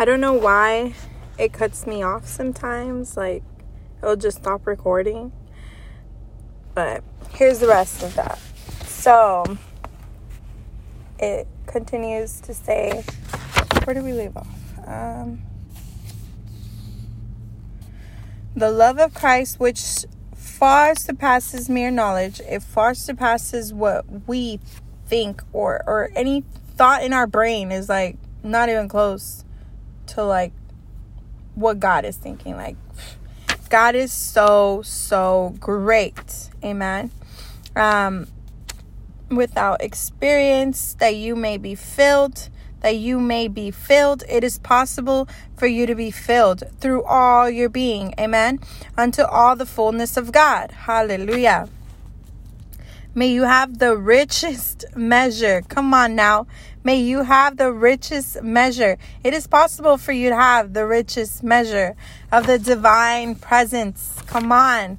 I 0.00 0.04
don't 0.04 0.20
know 0.20 0.32
why 0.32 0.94
it 1.38 1.52
cuts 1.52 1.84
me 1.84 2.04
off 2.04 2.26
sometimes. 2.26 3.16
Like, 3.16 3.42
it'll 4.00 4.14
just 4.14 4.38
stop 4.38 4.64
recording. 4.64 5.32
But 6.72 7.02
here's 7.32 7.58
the 7.58 7.66
rest 7.66 8.04
of 8.04 8.14
that. 8.14 8.38
So, 8.86 9.58
it 11.18 11.48
continues 11.66 12.40
to 12.42 12.54
say, 12.54 13.04
where 13.82 13.94
do 13.94 14.02
we 14.02 14.12
leave 14.12 14.36
off? 14.36 14.46
Um, 14.86 15.42
the 18.54 18.70
love 18.70 19.00
of 19.00 19.14
Christ, 19.14 19.58
which 19.58 20.04
far 20.36 20.94
surpasses 20.94 21.68
mere 21.68 21.90
knowledge, 21.90 22.40
it 22.40 22.62
far 22.62 22.94
surpasses 22.94 23.74
what 23.74 24.28
we 24.28 24.60
think 25.06 25.42
or 25.52 25.82
or 25.86 26.10
any 26.14 26.44
thought 26.76 27.02
in 27.02 27.12
our 27.12 27.26
brain 27.26 27.72
is 27.72 27.88
like 27.88 28.16
not 28.42 28.68
even 28.68 28.88
close 28.88 29.44
to 30.08 30.24
like 30.24 30.52
what 31.54 31.80
God 31.80 32.04
is 32.04 32.16
thinking. 32.16 32.56
Like 32.56 32.76
God 33.68 33.94
is 33.94 34.12
so 34.12 34.82
so 34.82 35.54
great. 35.60 36.50
Amen. 36.64 37.10
Um 37.76 38.28
without 39.30 39.82
experience 39.82 40.94
that 40.94 41.14
you 41.16 41.36
may 41.36 41.58
be 41.58 41.74
filled 41.74 42.48
that 42.80 42.96
you 42.96 43.20
may 43.20 43.48
be 43.48 43.70
filled. 43.70 44.22
It 44.28 44.44
is 44.44 44.58
possible 44.58 45.28
for 45.56 45.66
you 45.66 45.86
to 45.86 45.94
be 45.94 46.10
filled 46.10 46.62
through 46.80 47.02
all 47.04 47.50
your 47.50 47.68
being. 47.68 48.14
Amen. 48.18 48.60
Unto 48.96 49.22
all 49.22 49.56
the 49.56 49.66
fullness 49.66 50.16
of 50.16 50.32
God. 50.32 50.70
Hallelujah. 50.70 51.68
May 53.14 53.28
you 53.28 53.44
have 53.44 53.78
the 53.78 53.96
richest 53.96 54.84
measure. 54.94 55.62
Come 55.68 55.92
on 55.92 56.14
now. 56.14 56.46
May 56.84 57.00
you 57.00 57.22
have 57.22 57.56
the 57.56 57.72
richest 57.72 58.42
measure. 58.42 58.98
It 59.24 59.34
is 59.34 59.46
possible 59.46 59.98
for 59.98 60.12
you 60.12 60.30
to 60.30 60.36
have 60.36 60.74
the 60.74 60.86
richest 60.86 61.42
measure 61.42 61.96
of 62.30 62.46
the 62.46 62.58
divine 62.58 63.34
presence. 63.34 64.14
Come 64.26 64.52
on. 64.52 64.98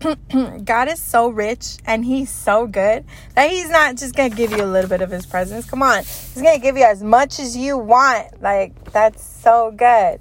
God 0.64 0.88
is 0.88 1.00
so 1.00 1.28
rich 1.28 1.78
and 1.86 2.04
he's 2.04 2.30
so 2.30 2.66
good 2.66 3.04
that 3.34 3.50
he's 3.50 3.70
not 3.70 3.96
just 3.96 4.14
going 4.14 4.30
to 4.30 4.36
give 4.36 4.50
you 4.50 4.62
a 4.62 4.66
little 4.66 4.88
bit 4.88 5.02
of 5.02 5.10
his 5.10 5.26
presence. 5.26 5.68
Come 5.68 5.82
on. 5.82 5.98
He's 5.98 6.42
going 6.42 6.58
to 6.58 6.62
give 6.62 6.76
you 6.76 6.84
as 6.84 7.02
much 7.02 7.38
as 7.38 7.56
you 7.56 7.78
want. 7.78 8.40
Like, 8.42 8.92
that's 8.92 9.22
so 9.22 9.72
good. 9.76 10.20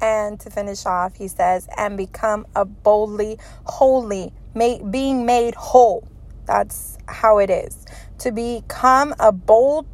And 0.00 0.40
to 0.40 0.50
finish 0.50 0.86
off, 0.86 1.14
he 1.14 1.28
says, 1.28 1.68
and 1.76 1.96
become 1.96 2.46
a 2.56 2.64
boldly 2.64 3.38
holy, 3.64 4.32
being 4.54 5.26
made 5.26 5.54
whole. 5.54 6.06
That's 6.50 6.98
how 7.06 7.38
it 7.38 7.48
is. 7.48 7.86
To 8.18 8.32
become 8.32 9.14
a 9.20 9.30
bold, 9.30 9.86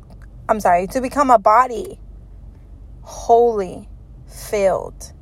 I'm 0.48 0.58
sorry, 0.58 0.86
to 0.86 1.02
become 1.02 1.30
a 1.30 1.38
body 1.38 2.00
holy, 3.02 3.86
filled 4.26 5.12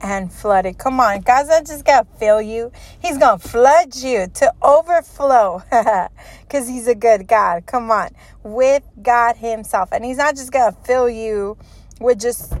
and 0.00 0.32
flooded. 0.32 0.78
Come 0.78 1.00
on, 1.00 1.20
God's 1.22 1.48
not 1.48 1.66
just 1.66 1.84
gonna 1.84 2.06
fill 2.20 2.40
you, 2.40 2.70
He's 3.02 3.18
gonna 3.18 3.40
flood 3.40 3.96
you 3.96 4.28
to 4.34 4.52
overflow 4.62 5.64
because 6.42 6.68
He's 6.68 6.86
a 6.86 6.94
good 6.94 7.26
God. 7.26 7.66
Come 7.66 7.90
on, 7.90 8.10
with 8.44 8.84
God 9.02 9.34
Himself. 9.34 9.88
And 9.90 10.04
He's 10.04 10.18
not 10.18 10.36
just 10.36 10.52
gonna 10.52 10.76
fill 10.84 11.10
you 11.10 11.58
with 12.00 12.20
just 12.20 12.52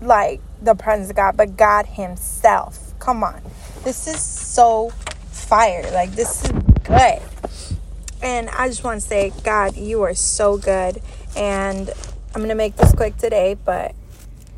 like 0.00 0.40
the 0.60 0.74
presence 0.74 1.10
of 1.10 1.14
God, 1.16 1.36
but 1.36 1.56
God 1.56 1.86
Himself. 1.86 2.98
Come 2.98 3.22
on, 3.22 3.40
this 3.84 4.08
is 4.08 4.20
so 4.20 4.90
fire. 5.48 5.90
Like, 5.92 6.12
this 6.12 6.44
is 6.44 6.52
good. 6.84 7.20
And 8.22 8.50
I 8.50 8.68
just 8.68 8.84
want 8.84 9.00
to 9.00 9.06
say, 9.06 9.32
God, 9.42 9.76
you 9.76 10.02
are 10.02 10.14
so 10.14 10.58
good. 10.58 11.00
And 11.34 11.90
I'm 12.34 12.40
going 12.40 12.50
to 12.50 12.54
make 12.54 12.76
this 12.76 12.92
quick 12.92 13.16
today, 13.16 13.56
but 13.64 13.94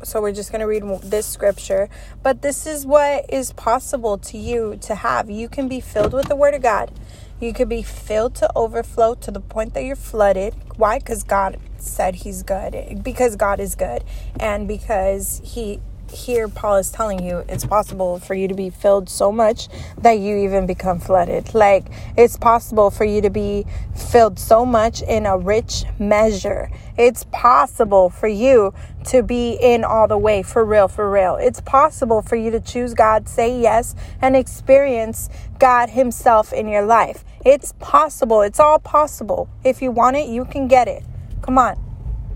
so 0.03 0.21
we're 0.21 0.33
just 0.33 0.51
going 0.51 0.59
to 0.59 0.67
read 0.67 0.83
this 1.03 1.27
scripture. 1.27 1.89
But 2.23 2.41
this 2.41 2.65
is 2.65 2.85
what 2.85 3.31
is 3.31 3.53
possible 3.53 4.17
to 4.17 4.37
you 4.37 4.77
to 4.81 4.95
have. 4.95 5.29
You 5.29 5.47
can 5.47 5.67
be 5.67 5.79
filled 5.79 6.13
with 6.13 6.27
the 6.27 6.35
Word 6.35 6.55
of 6.55 6.61
God. 6.61 6.91
You 7.39 7.53
could 7.53 7.69
be 7.69 7.83
filled 7.83 8.35
to 8.35 8.51
overflow 8.55 9.15
to 9.15 9.31
the 9.31 9.39
point 9.39 9.73
that 9.75 9.83
you're 9.83 9.95
flooded. 9.95 10.55
Why? 10.75 10.99
Because 10.99 11.23
God 11.23 11.57
said 11.77 12.15
He's 12.15 12.43
good. 12.43 13.01
Because 13.01 13.35
God 13.35 13.59
is 13.59 13.75
good. 13.75 14.03
And 14.39 14.67
because 14.67 15.41
He 15.43 15.79
here 16.11 16.47
Paul 16.47 16.77
is 16.77 16.91
telling 16.91 17.23
you 17.23 17.43
it's 17.49 17.65
possible 17.65 18.19
for 18.19 18.33
you 18.33 18.47
to 18.47 18.53
be 18.53 18.69
filled 18.69 19.09
so 19.09 19.31
much 19.31 19.67
that 19.99 20.19
you 20.19 20.37
even 20.37 20.65
become 20.65 20.99
flooded. 20.99 21.53
Like 21.53 21.85
it's 22.17 22.37
possible 22.37 22.91
for 22.91 23.05
you 23.05 23.21
to 23.21 23.29
be 23.29 23.65
filled 23.95 24.37
so 24.39 24.65
much 24.65 25.01
in 25.01 25.25
a 25.25 25.37
rich 25.37 25.83
measure. 25.99 26.69
It's 26.97 27.25
possible 27.31 28.09
for 28.09 28.27
you 28.27 28.73
to 29.05 29.23
be 29.23 29.53
in 29.53 29.83
all 29.83 30.07
the 30.07 30.17
way 30.17 30.43
for 30.43 30.63
real, 30.63 30.87
for 30.87 31.09
real. 31.09 31.35
It's 31.35 31.61
possible 31.61 32.21
for 32.21 32.35
you 32.35 32.51
to 32.51 32.59
choose 32.59 32.93
God, 32.93 33.27
say 33.27 33.59
yes, 33.59 33.95
and 34.21 34.35
experience 34.35 35.29
God 35.59 35.89
Himself 35.89 36.53
in 36.53 36.67
your 36.67 36.85
life. 36.85 37.23
It's 37.45 37.73
possible. 37.79 38.41
It's 38.41 38.59
all 38.59 38.79
possible. 38.79 39.49
If 39.63 39.81
you 39.81 39.91
want 39.91 40.17
it, 40.17 40.29
you 40.29 40.45
can 40.45 40.67
get 40.67 40.87
it. 40.87 41.03
Come 41.41 41.57
on. 41.57 41.77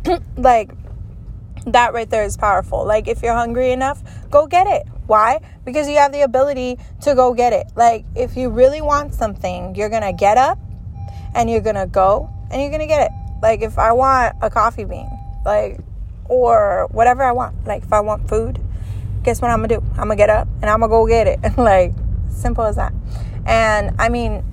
like, 0.37 0.71
that 1.65 1.93
right 1.93 2.09
there 2.09 2.23
is 2.23 2.37
powerful. 2.37 2.85
Like, 2.85 3.07
if 3.07 3.21
you're 3.21 3.33
hungry 3.33 3.71
enough, 3.71 4.01
go 4.29 4.47
get 4.47 4.67
it. 4.67 4.87
Why? 5.07 5.39
Because 5.63 5.87
you 5.87 5.97
have 5.97 6.11
the 6.11 6.21
ability 6.21 6.77
to 7.01 7.15
go 7.15 7.33
get 7.33 7.53
it. 7.53 7.67
Like, 7.75 8.05
if 8.15 8.37
you 8.37 8.49
really 8.49 8.81
want 8.81 9.13
something, 9.13 9.75
you're 9.75 9.89
going 9.89 10.03
to 10.03 10.13
get 10.13 10.37
up 10.37 10.59
and 11.35 11.49
you're 11.49 11.61
going 11.61 11.75
to 11.75 11.87
go 11.87 12.29
and 12.51 12.61
you're 12.61 12.71
going 12.71 12.81
to 12.81 12.87
get 12.87 13.09
it. 13.09 13.11
Like, 13.41 13.61
if 13.61 13.77
I 13.77 13.91
want 13.91 14.35
a 14.41 14.49
coffee 14.49 14.85
bean, 14.85 15.09
like, 15.45 15.79
or 16.25 16.87
whatever 16.91 17.23
I 17.23 17.31
want, 17.31 17.65
like, 17.65 17.83
if 17.83 17.93
I 17.93 17.99
want 17.99 18.27
food, 18.27 18.59
guess 19.23 19.41
what 19.41 19.51
I'm 19.51 19.59
going 19.59 19.69
to 19.69 19.75
do? 19.77 19.81
I'm 19.91 20.07
going 20.07 20.09
to 20.09 20.15
get 20.15 20.29
up 20.29 20.47
and 20.61 20.69
I'm 20.69 20.79
going 20.79 20.89
to 20.89 20.95
go 20.95 21.07
get 21.07 21.27
it. 21.27 21.57
like, 21.57 21.93
simple 22.29 22.63
as 22.63 22.75
that. 22.75 22.93
And 23.45 23.95
I 23.99 24.09
mean, 24.09 24.43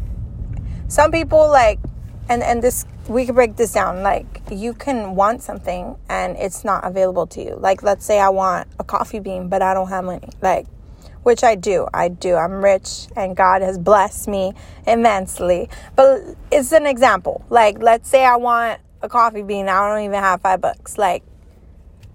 some 0.89 1.11
people, 1.11 1.49
like, 1.49 1.79
and, 2.29 2.43
and 2.43 2.63
this 2.63 2.87
we 3.09 3.27
could 3.27 3.35
break 3.35 3.57
this 3.57 3.73
down 3.73 4.03
like 4.03 4.41
you 4.51 4.73
can 4.75 5.15
want 5.15 5.43
something 5.43 5.97
and 6.09 6.37
it's 6.37 6.65
not 6.65 6.85
available 6.85 7.27
to 7.27 7.43
you. 7.43 7.57
Like 7.57 7.83
let's 7.83 8.05
say 8.05 8.21
i 8.21 8.29
want 8.29 8.69
a 8.79 8.85
coffee 8.85 9.19
bean 9.19 9.49
but 9.49 9.63
i 9.63 9.75
don't 9.75 9.89
have 9.89 10.05
money 10.05 10.29
like 10.41 10.67
which 11.23 11.45
i 11.45 11.55
do 11.55 11.89
i 11.93 12.09
do. 12.09 12.37
I'm 12.37 12.65
rich 12.65 13.09
and 13.17 13.37
god 13.37 13.63
has 13.63 13.79
blessed 13.79 14.29
me 14.29 14.53
immensely. 14.87 15.69
But 15.97 16.23
it's 16.51 16.73
an 16.73 16.87
example 16.87 17.45
like 17.51 17.83
let's 17.83 18.09
say 18.09 18.25
i 18.25 18.37
want 18.37 18.81
a 19.03 19.09
coffee 19.09 19.43
bean 19.43 19.69
i 19.69 19.89
don't 19.89 20.05
even 20.05 20.21
have 20.21 20.41
five 20.41 20.61
bucks 20.61 20.97
like 20.97 21.25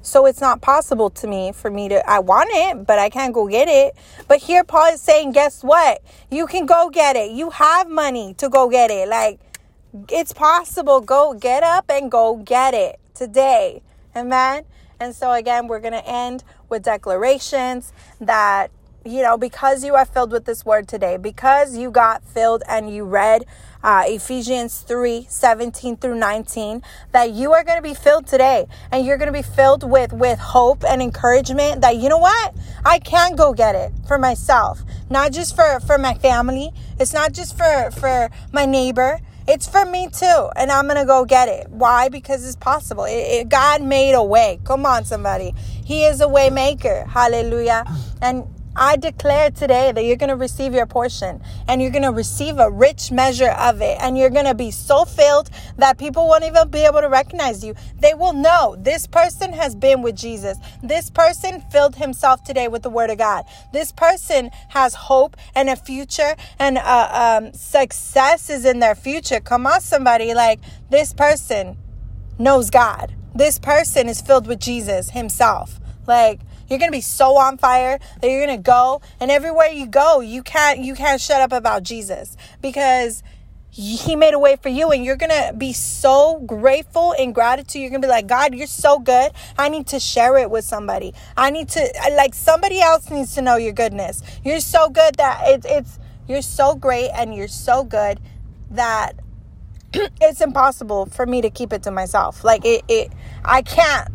so 0.01 0.25
it's 0.25 0.39
not 0.39 0.61
possible 0.61 1.09
to 1.09 1.27
me 1.27 1.51
for 1.51 1.69
me 1.69 1.89
to 1.89 2.09
i 2.09 2.17
want 2.17 2.49
it 2.53 2.87
but 2.87 2.97
i 2.97 3.09
can't 3.09 3.33
go 3.33 3.45
get 3.47 3.67
it. 3.67 3.93
But 4.29 4.39
here 4.39 4.63
paul 4.63 4.93
is 4.93 5.01
saying 5.01 5.33
guess 5.33 5.65
what? 5.65 6.01
You 6.31 6.47
can 6.47 6.65
go 6.65 6.89
get 6.89 7.17
it. 7.17 7.31
You 7.31 7.49
have 7.49 7.89
money 7.89 8.33
to 8.35 8.47
go 8.47 8.69
get 8.69 8.89
it. 8.89 9.09
Like 9.09 9.41
it's 10.09 10.33
possible. 10.33 11.01
Go 11.01 11.33
get 11.33 11.63
up 11.63 11.85
and 11.89 12.11
go 12.11 12.37
get 12.37 12.73
it 12.73 12.99
today. 13.13 13.81
Amen. 14.15 14.65
And 14.99 15.15
so, 15.15 15.31
again, 15.31 15.67
we're 15.67 15.79
going 15.79 15.93
to 15.93 16.07
end 16.07 16.43
with 16.69 16.83
declarations 16.83 17.93
that, 18.19 18.71
you 19.05 19.21
know, 19.21 19.37
because 19.37 19.83
you 19.83 19.95
are 19.95 20.05
filled 20.05 20.31
with 20.31 20.45
this 20.45 20.65
word 20.65 20.87
today, 20.87 21.17
because 21.17 21.77
you 21.77 21.91
got 21.91 22.23
filled 22.23 22.63
and 22.67 22.93
you 22.93 23.05
read 23.05 23.45
uh, 23.83 24.03
Ephesians 24.07 24.81
3 24.81 25.27
17 25.29 25.97
through 25.97 26.15
19, 26.15 26.81
that 27.11 27.31
you 27.31 27.53
are 27.53 27.63
going 27.63 27.77
to 27.77 27.83
be 27.83 27.93
filled 27.93 28.25
today 28.25 28.65
and 28.91 29.05
you're 29.05 29.17
going 29.17 29.31
to 29.31 29.39
be 29.39 29.43
filled 29.43 29.89
with, 29.89 30.11
with 30.13 30.39
hope 30.39 30.83
and 30.83 31.01
encouragement 31.01 31.81
that, 31.81 31.97
you 31.97 32.09
know 32.09 32.17
what? 32.17 32.55
I 32.83 32.99
can 32.99 33.35
go 33.35 33.53
get 33.53 33.75
it 33.75 33.91
for 34.07 34.17
myself, 34.17 34.81
not 35.09 35.31
just 35.31 35.55
for, 35.55 35.79
for 35.81 35.97
my 35.99 36.15
family. 36.15 36.71
It's 36.99 37.13
not 37.13 37.33
just 37.33 37.55
for, 37.55 37.91
for 37.91 38.29
my 38.51 38.65
neighbor. 38.65 39.19
It's 39.47 39.65
for 39.65 39.85
me 39.85 40.09
too, 40.09 40.49
and 40.57 40.71
I'm 40.71 40.87
gonna 40.87 41.05
go 41.05 41.23
get 41.23 41.47
it. 41.47 41.69
Why? 41.69 42.09
Because 42.09 42.45
it's 42.45 42.57
possible. 42.57 43.05
It, 43.05 43.13
it, 43.13 43.49
God 43.49 43.81
made 43.81 44.13
a 44.13 44.23
way. 44.23 44.59
Come 44.65 44.85
on, 44.85 45.05
somebody. 45.05 45.53
He 45.85 46.03
is 46.03 46.19
a 46.19 46.27
way 46.27 46.49
maker. 46.49 47.05
Hallelujah. 47.05 47.85
And 48.21 48.43
I 48.77 48.95
declare 48.95 49.49
today 49.49 49.91
that 49.91 50.03
you're 50.03 50.17
going 50.17 50.29
to 50.29 50.35
receive 50.35 50.73
your 50.73 50.85
portion 50.85 51.41
and 51.67 51.81
you're 51.81 51.91
going 51.91 52.03
to 52.03 52.11
receive 52.11 52.59
a 52.59 52.69
rich 52.69 53.11
measure 53.11 53.49
of 53.49 53.81
it. 53.81 53.97
And 53.99 54.17
you're 54.17 54.29
going 54.29 54.45
to 54.45 54.53
be 54.53 54.69
so 54.69 55.03
filled 55.03 55.49
that 55.77 55.97
people 55.97 56.27
won't 56.27 56.43
even 56.43 56.69
be 56.69 56.81
able 56.81 57.01
to 57.01 57.09
recognize 57.09 57.63
you. 57.63 57.73
They 57.99 58.13
will 58.13 58.33
know 58.33 58.75
this 58.77 59.07
person 59.07 59.51
has 59.53 59.75
been 59.75 60.03
with 60.03 60.15
Jesus. 60.15 60.57
This 60.83 61.09
person 61.09 61.63
filled 61.71 61.95
himself 61.95 62.43
today 62.43 62.67
with 62.67 62.83
the 62.83 62.89
word 62.91 63.09
of 63.09 63.17
God. 63.17 63.45
This 63.73 63.91
person 63.91 64.51
has 64.69 64.93
hope 64.93 65.35
and 65.55 65.69
a 65.69 65.75
future 65.75 66.35
and 66.59 66.77
uh, 66.77 67.39
um, 67.41 67.53
success 67.53 68.49
is 68.49 68.63
in 68.63 68.79
their 68.79 68.95
future. 68.95 69.39
Come 69.39 69.65
on, 69.65 69.81
somebody. 69.81 70.35
Like 70.35 70.59
this 70.91 71.13
person 71.13 71.77
knows 72.37 72.69
God. 72.69 73.15
This 73.33 73.57
person 73.59 74.07
is 74.07 74.21
filled 74.21 74.47
with 74.47 74.59
Jesus 74.59 75.11
himself. 75.11 75.79
Like, 76.07 76.39
you're 76.69 76.79
going 76.79 76.91
to 76.91 76.97
be 76.97 77.01
so 77.01 77.37
on 77.37 77.57
fire 77.57 77.99
that 78.21 78.29
you're 78.29 78.45
going 78.45 78.57
to 78.57 78.63
go. 78.63 79.01
And 79.19 79.31
everywhere 79.31 79.69
you 79.69 79.87
go, 79.87 80.19
you 80.19 80.43
can't 80.43 80.79
you 80.79 80.95
can't 80.95 81.21
shut 81.21 81.41
up 81.41 81.51
about 81.51 81.83
Jesus 81.83 82.35
because 82.61 83.23
he 83.77 84.15
made 84.15 84.33
a 84.33 84.39
way 84.39 84.55
for 84.55 84.69
you. 84.69 84.91
And 84.91 85.05
you're 85.05 85.15
gonna 85.15 85.53
be 85.53 85.71
so 85.71 86.39
grateful 86.39 87.13
and 87.17 87.33
gratitude. 87.33 87.81
You're 87.81 87.91
gonna 87.91 88.01
be 88.01 88.07
like 88.07 88.27
god 88.27 88.55
you're 88.55 88.65
so 88.65 88.97
good. 88.99 89.31
I 89.57 89.69
need 89.69 89.87
to 89.87 89.99
share 89.99 90.37
it 90.37 90.49
with 90.49 90.65
somebody. 90.65 91.13
I 91.35 91.51
need 91.51 91.69
to 91.69 91.87
like 92.15 92.33
somebody 92.33 92.81
else 92.81 93.09
needs 93.11 93.35
to 93.35 93.41
know 93.41 93.55
your 93.55 93.73
goodness. 93.73 94.23
You're 94.43 94.61
so 94.61 94.89
good 94.89 95.15
that 95.15 95.41
it's 95.45 95.65
it's 95.69 95.99
you're 96.27 96.41
so 96.41 96.75
great 96.75 97.11
and 97.13 97.35
you're 97.35 97.47
so 97.47 97.83
good 97.83 98.19
that 98.71 99.13
it's 99.93 100.41
impossible 100.41 101.05
for 101.05 101.25
me 101.25 101.41
to 101.41 101.49
keep 101.49 101.71
it 101.71 101.83
to 101.83 101.91
myself. 101.91 102.43
Like 102.43 102.65
it, 102.65 102.83
it 102.87 103.11
i 103.45 103.61
can't 103.61 104.09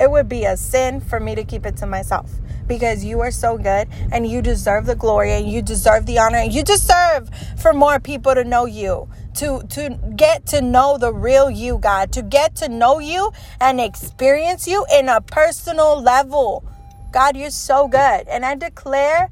it 0.00 0.10
would 0.10 0.28
be 0.28 0.44
a 0.44 0.56
sin 0.56 1.00
for 1.00 1.20
me 1.20 1.34
to 1.34 1.44
keep 1.44 1.66
it 1.66 1.76
to 1.78 1.86
myself 1.86 2.30
because 2.66 3.04
you 3.04 3.20
are 3.20 3.30
so 3.30 3.58
good 3.58 3.88
and 4.10 4.26
you 4.26 4.40
deserve 4.40 4.86
the 4.86 4.94
glory 4.94 5.32
and 5.32 5.48
you 5.48 5.62
deserve 5.62 6.06
the 6.06 6.18
honor. 6.18 6.38
And 6.38 6.52
you 6.52 6.62
deserve 6.62 7.30
for 7.58 7.72
more 7.72 8.00
people 8.00 8.34
to 8.34 8.44
know 8.44 8.66
you 8.66 9.08
to 9.34 9.62
to 9.70 9.98
get 10.16 10.46
to 10.46 10.60
know 10.60 10.98
the 10.98 11.12
real 11.12 11.50
you 11.50 11.78
God 11.78 12.12
to 12.12 12.22
get 12.22 12.54
to 12.56 12.68
know 12.68 12.98
you 12.98 13.32
and 13.60 13.80
experience 13.80 14.68
you 14.68 14.84
in 14.92 15.08
a 15.08 15.20
personal 15.20 16.00
level. 16.00 16.64
God 17.12 17.36
you're 17.36 17.50
so 17.50 17.88
good. 17.88 18.28
And 18.28 18.44
I 18.44 18.54
declare 18.54 19.30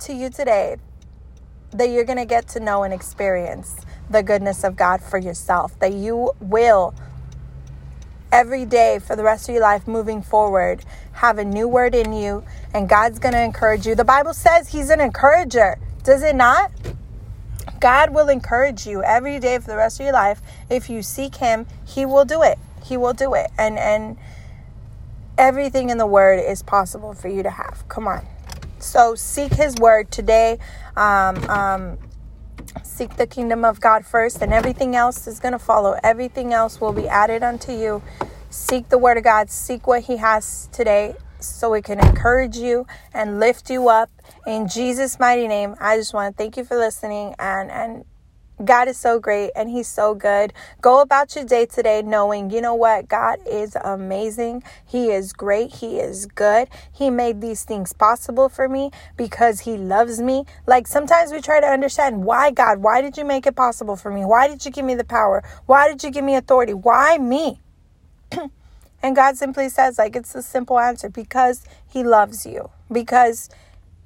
to 0.00 0.14
you 0.14 0.30
today 0.30 0.76
that 1.72 1.90
you're 1.90 2.04
going 2.04 2.18
to 2.18 2.26
get 2.26 2.48
to 2.48 2.60
know 2.60 2.82
and 2.84 2.92
experience 2.92 3.76
the 4.08 4.22
goodness 4.22 4.64
of 4.64 4.76
God 4.76 5.02
for 5.02 5.18
yourself 5.18 5.78
that 5.80 5.92
you 5.92 6.32
will 6.40 6.94
every 8.36 8.66
day 8.66 8.98
for 8.98 9.16
the 9.16 9.22
rest 9.22 9.48
of 9.48 9.54
your 9.54 9.62
life 9.62 9.88
moving 9.88 10.20
forward 10.20 10.84
have 11.12 11.38
a 11.38 11.44
new 11.44 11.66
word 11.66 11.94
in 11.94 12.12
you 12.12 12.44
and 12.74 12.86
God's 12.86 13.18
going 13.18 13.32
to 13.32 13.40
encourage 13.40 13.86
you. 13.86 13.94
The 13.94 14.04
Bible 14.04 14.34
says 14.34 14.68
he's 14.68 14.90
an 14.90 15.00
encourager. 15.00 15.78
Does 16.04 16.22
it 16.22 16.36
not? 16.36 16.70
God 17.80 18.10
will 18.10 18.28
encourage 18.28 18.86
you 18.86 19.02
every 19.02 19.38
day 19.38 19.58
for 19.58 19.68
the 19.68 19.76
rest 19.76 20.00
of 20.00 20.04
your 20.04 20.12
life. 20.12 20.42
If 20.68 20.90
you 20.90 21.02
seek 21.02 21.36
him, 21.36 21.66
he 21.86 22.04
will 22.04 22.26
do 22.26 22.42
it. 22.42 22.58
He 22.84 22.98
will 22.98 23.14
do 23.14 23.32
it. 23.32 23.50
And 23.56 23.78
and 23.78 24.18
everything 25.38 25.88
in 25.88 25.96
the 25.96 26.06
word 26.06 26.38
is 26.38 26.62
possible 26.62 27.14
for 27.14 27.28
you 27.28 27.42
to 27.42 27.50
have. 27.50 27.88
Come 27.88 28.06
on. 28.06 28.26
So 28.78 29.14
seek 29.14 29.54
his 29.54 29.76
word 29.76 30.10
today. 30.10 30.58
Um, 30.94 31.42
um, 31.48 31.98
seek 32.82 33.16
the 33.16 33.26
kingdom 33.26 33.64
of 33.64 33.80
God 33.80 34.04
first, 34.04 34.42
and 34.42 34.52
everything 34.52 34.96
else 34.96 35.26
is 35.26 35.40
going 35.40 35.52
to 35.52 35.58
follow. 35.58 35.98
Everything 36.02 36.52
else 36.52 36.80
will 36.80 36.92
be 36.92 37.08
added 37.08 37.42
unto 37.42 37.72
you. 37.72 38.02
Seek 38.50 38.88
the 38.88 38.98
word 38.98 39.18
of 39.18 39.24
God, 39.24 39.50
seek 39.50 39.86
what 39.86 40.02
he 40.02 40.16
has 40.18 40.68
today 40.72 41.14
so 41.40 41.74
it 41.74 41.84
can 41.84 42.00
encourage 42.00 42.56
you 42.56 42.86
and 43.12 43.38
lift 43.38 43.70
you 43.70 43.88
up. 43.88 44.10
In 44.46 44.68
Jesus' 44.68 45.18
mighty 45.18 45.48
name, 45.48 45.74
I 45.80 45.96
just 45.96 46.14
want 46.14 46.36
to 46.36 46.42
thank 46.42 46.56
you 46.56 46.64
for 46.64 46.76
listening 46.76 47.34
and 47.38 47.70
and 47.70 48.04
God 48.64 48.88
is 48.88 48.96
so 48.96 49.18
great 49.18 49.50
and 49.54 49.68
He's 49.68 49.88
so 49.88 50.14
good. 50.14 50.52
Go 50.80 51.00
about 51.00 51.34
your 51.36 51.44
day 51.44 51.66
today 51.66 52.02
knowing, 52.02 52.50
you 52.50 52.60
know 52.60 52.74
what? 52.74 53.08
God 53.08 53.38
is 53.46 53.76
amazing. 53.82 54.62
He 54.84 55.10
is 55.10 55.32
great. 55.32 55.74
He 55.76 55.98
is 55.98 56.26
good. 56.26 56.68
He 56.92 57.10
made 57.10 57.40
these 57.40 57.64
things 57.64 57.92
possible 57.92 58.48
for 58.48 58.68
me 58.68 58.90
because 59.16 59.60
He 59.60 59.76
loves 59.76 60.20
me. 60.20 60.44
Like 60.66 60.86
sometimes 60.86 61.32
we 61.32 61.40
try 61.40 61.60
to 61.60 61.66
understand 61.66 62.24
why, 62.24 62.50
God, 62.50 62.78
why 62.78 63.02
did 63.02 63.16
you 63.18 63.24
make 63.24 63.46
it 63.46 63.56
possible 63.56 63.96
for 63.96 64.10
me? 64.10 64.24
Why 64.24 64.48
did 64.48 64.64
you 64.64 64.70
give 64.70 64.84
me 64.84 64.94
the 64.94 65.04
power? 65.04 65.42
Why 65.66 65.88
did 65.88 66.02
you 66.02 66.10
give 66.10 66.24
me 66.24 66.34
authority? 66.34 66.72
Why 66.72 67.18
me? 67.18 67.60
and 69.02 69.14
God 69.14 69.36
simply 69.36 69.68
says, 69.68 69.98
like, 69.98 70.16
it's 70.16 70.34
a 70.34 70.42
simple 70.42 70.78
answer 70.78 71.10
because 71.10 71.64
He 71.86 72.02
loves 72.02 72.46
you. 72.46 72.70
Because 72.90 73.50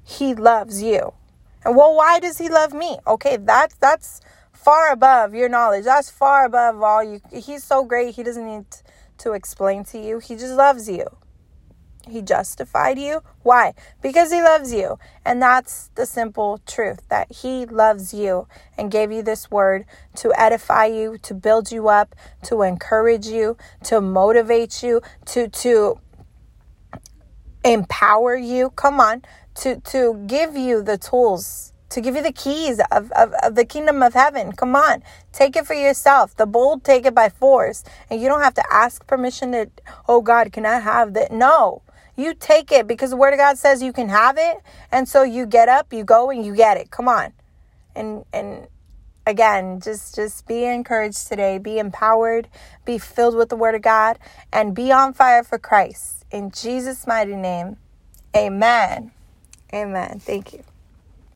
He 0.03 0.35
loves 0.35 0.83
you. 0.83 1.13
And 1.63 1.75
well, 1.77 1.95
why 1.95 2.19
does 2.19 2.37
He 2.37 2.49
love 2.49 2.73
me? 2.73 2.97
Okay, 3.07 3.37
that's 3.37 3.75
that's 3.75 4.19
far 4.63 4.91
above 4.91 5.33
your 5.33 5.49
knowledge. 5.49 5.85
That's 5.85 6.09
far 6.09 6.45
above 6.45 6.81
all 6.81 7.03
you. 7.03 7.21
He's 7.31 7.63
so 7.63 7.83
great. 7.83 8.15
He 8.15 8.23
doesn't 8.23 8.45
need 8.45 8.65
to 9.19 9.33
explain 9.33 9.83
to 9.85 9.99
you. 9.99 10.19
He 10.19 10.35
just 10.35 10.53
loves 10.53 10.87
you. 10.89 11.05
He 12.07 12.21
justified 12.21 12.97
you. 12.97 13.21
Why? 13.43 13.73
Because 14.01 14.31
he 14.31 14.41
loves 14.41 14.73
you. 14.73 14.97
And 15.23 15.41
that's 15.41 15.89
the 15.95 16.05
simple 16.05 16.59
truth 16.65 17.01
that 17.09 17.31
he 17.31 17.65
loves 17.65 18.13
you 18.13 18.47
and 18.77 18.91
gave 18.91 19.11
you 19.11 19.21
this 19.21 19.51
word 19.51 19.85
to 20.15 20.33
edify 20.35 20.85
you, 20.85 21.17
to 21.19 21.33
build 21.33 21.71
you 21.71 21.89
up, 21.89 22.15
to 22.43 22.63
encourage 22.63 23.27
you, 23.27 23.57
to 23.83 24.01
motivate 24.01 24.81
you, 24.81 25.01
to 25.27 25.47
to 25.47 25.99
empower 27.63 28.35
you. 28.35 28.71
Come 28.71 28.99
on, 28.99 29.21
to 29.55 29.79
to 29.81 30.23
give 30.25 30.57
you 30.57 30.81
the 30.81 30.97
tools 30.97 31.71
to 31.91 32.01
give 32.01 32.15
you 32.15 32.23
the 32.23 32.31
keys 32.31 32.79
of, 32.91 33.11
of, 33.11 33.33
of, 33.43 33.55
the 33.55 33.65
kingdom 33.65 34.01
of 34.01 34.13
heaven. 34.13 34.53
Come 34.53 34.75
on, 34.75 35.03
take 35.31 35.55
it 35.55 35.67
for 35.67 35.73
yourself. 35.73 36.35
The 36.35 36.45
bold 36.45 36.83
take 36.83 37.05
it 37.05 37.13
by 37.13 37.29
force. 37.29 37.83
And 38.09 38.21
you 38.21 38.27
don't 38.27 38.41
have 38.41 38.53
to 38.55 38.63
ask 38.71 39.05
permission 39.05 39.51
to, 39.51 39.69
oh 40.07 40.21
God, 40.21 40.51
can 40.51 40.65
I 40.65 40.79
have 40.79 41.13
that? 41.13 41.31
No, 41.31 41.83
you 42.15 42.33
take 42.33 42.71
it 42.71 42.87
because 42.87 43.11
the 43.11 43.17
word 43.17 43.33
of 43.33 43.39
God 43.39 43.57
says 43.57 43.83
you 43.83 43.93
can 43.93 44.09
have 44.09 44.37
it. 44.37 44.57
And 44.91 45.07
so 45.07 45.23
you 45.23 45.45
get 45.45 45.69
up, 45.69 45.93
you 45.93 46.03
go 46.03 46.29
and 46.29 46.45
you 46.45 46.55
get 46.55 46.77
it. 46.77 46.91
Come 46.91 47.07
on. 47.07 47.33
And, 47.95 48.25
and, 48.33 48.67
again 49.27 49.79
just 49.79 50.15
just 50.15 50.47
be 50.47 50.65
encouraged 50.65 51.27
today 51.27 51.59
be 51.59 51.77
empowered 51.77 52.47
be 52.85 52.97
filled 52.97 53.35
with 53.35 53.49
the 53.49 53.55
word 53.55 53.75
of 53.75 53.81
god 53.83 54.17
and 54.51 54.73
be 54.73 54.91
on 54.91 55.13
fire 55.13 55.43
for 55.43 55.59
christ 55.59 56.25
in 56.31 56.49
jesus 56.49 57.05
mighty 57.05 57.35
name 57.35 57.77
amen 58.35 59.11
amen 59.73 60.19
thank 60.19 60.53
you 60.53 60.70